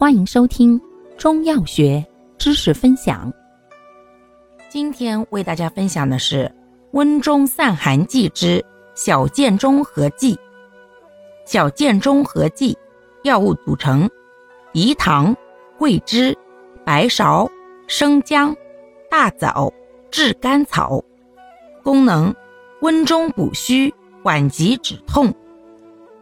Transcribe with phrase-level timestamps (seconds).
[0.00, 0.80] 欢迎收听
[1.16, 2.06] 中药学
[2.38, 3.32] 知识分享。
[4.68, 6.48] 今天为大家分享的是
[6.92, 8.64] 温中散寒剂之
[8.94, 10.38] 小建中和剂。
[11.44, 12.78] 小建中和剂
[13.24, 14.08] 药物组成：
[14.72, 15.36] 饴糖、
[15.76, 16.32] 桂枝、
[16.84, 17.50] 白芍、
[17.88, 18.54] 生姜、
[19.10, 19.68] 大枣、
[20.12, 21.02] 炙甘草。
[21.82, 22.32] 功能：
[22.82, 23.92] 温中补虚，
[24.22, 25.34] 缓急止痛。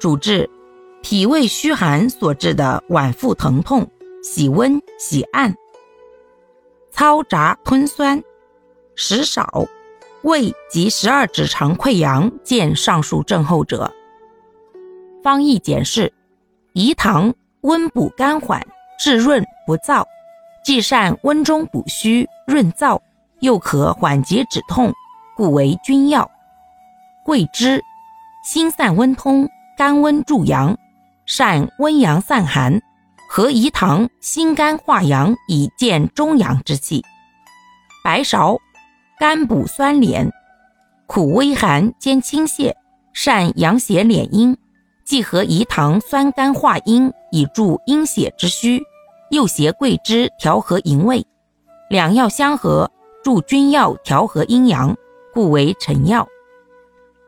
[0.00, 0.50] 主治。
[1.02, 3.88] 脾胃虚寒所致的脘腹疼痛，
[4.22, 5.54] 喜温喜按，
[6.90, 8.22] 操杂吞酸，
[8.94, 9.66] 食少，
[10.22, 13.90] 胃及十二指肠溃疡见上述症候者。
[15.22, 16.12] 方义简释：
[16.74, 18.64] 饴糖温补肝缓，
[18.98, 20.04] 治润不燥，
[20.64, 23.00] 既善温中补虚润燥，
[23.40, 24.92] 又可缓急止痛，
[25.34, 26.30] 故为君药。
[27.24, 27.82] 桂枝
[28.44, 30.76] 心散温通，肝温助阳。
[31.32, 32.82] 善温阳散寒，
[33.28, 37.04] 合饴糖心肝化阳，以健中阳之气。
[38.02, 38.58] 白芍
[39.16, 40.28] 甘补酸敛，
[41.06, 42.74] 苦微寒兼清泻，
[43.12, 44.56] 善养血敛阴，
[45.04, 48.82] 既合饴糖酸甘化阴，以助阴血之虚，
[49.30, 51.24] 又携桂枝调和营卫，
[51.88, 52.90] 两药相合，
[53.22, 54.96] 助君药调和阴阳，
[55.32, 56.26] 故为臣药。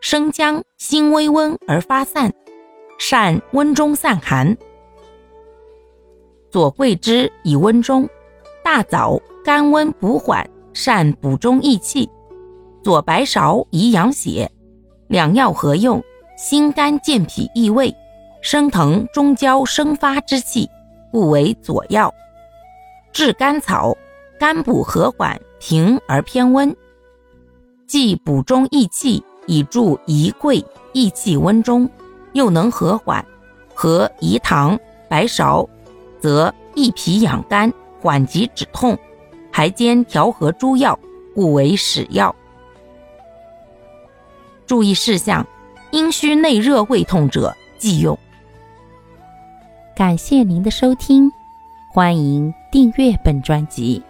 [0.00, 2.32] 生姜辛微温而发散。
[3.04, 4.56] 善温中散寒，
[6.52, 8.08] 左桂枝以温中，
[8.62, 12.08] 大枣甘温补缓，善补中益气；
[12.80, 14.48] 左白芍以养血，
[15.08, 16.00] 两药合用，
[16.38, 17.92] 心肝健脾益胃，
[18.40, 20.70] 升腾中焦生发之气，
[21.10, 22.14] 故为左药。
[23.12, 23.96] 炙甘草
[24.38, 26.74] 甘补和缓，平而偏温，
[27.84, 31.90] 既补中益气，以助饴桂益气温中。
[32.32, 33.24] 又能和缓，
[33.74, 35.68] 和饴糖、白芍，
[36.20, 38.98] 则益脾养肝、缓急止痛，
[39.50, 40.98] 还兼调和诸药，
[41.34, 42.34] 故为使药。
[44.66, 45.46] 注意事项：
[45.90, 48.18] 阴虚内热胃痛者忌用。
[49.94, 51.30] 感谢您的收听，
[51.92, 54.02] 欢迎订阅本专辑，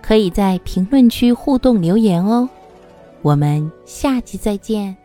[0.00, 2.48] 可以在评论区互动留言哦。
[3.20, 4.96] 我们下期再见。